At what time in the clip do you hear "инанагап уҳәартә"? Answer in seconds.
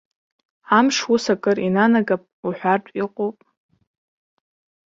1.67-2.91